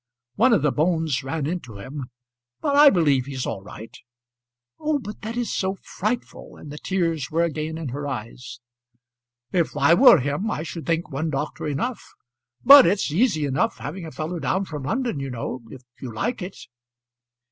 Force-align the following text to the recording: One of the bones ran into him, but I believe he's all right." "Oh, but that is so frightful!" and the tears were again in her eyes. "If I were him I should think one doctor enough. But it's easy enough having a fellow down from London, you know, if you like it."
One 0.33 0.51
of 0.51 0.63
the 0.63 0.71
bones 0.71 1.23
ran 1.23 1.45
into 1.45 1.77
him, 1.77 2.05
but 2.59 2.75
I 2.75 2.89
believe 2.89 3.27
he's 3.27 3.45
all 3.45 3.61
right." 3.61 3.95
"Oh, 4.79 4.97
but 4.97 5.21
that 5.21 5.37
is 5.37 5.53
so 5.53 5.75
frightful!" 5.75 6.55
and 6.57 6.71
the 6.71 6.79
tears 6.79 7.29
were 7.29 7.43
again 7.43 7.77
in 7.77 7.89
her 7.89 8.07
eyes. 8.07 8.59
"If 9.51 9.77
I 9.77 9.93
were 9.93 10.19
him 10.19 10.49
I 10.49 10.63
should 10.63 10.87
think 10.87 11.11
one 11.11 11.29
doctor 11.29 11.67
enough. 11.67 12.03
But 12.65 12.87
it's 12.87 13.11
easy 13.11 13.45
enough 13.45 13.77
having 13.77 14.07
a 14.07 14.11
fellow 14.11 14.39
down 14.39 14.65
from 14.65 14.81
London, 14.85 15.19
you 15.19 15.29
know, 15.29 15.61
if 15.69 15.83
you 16.01 16.11
like 16.11 16.41
it." 16.41 16.57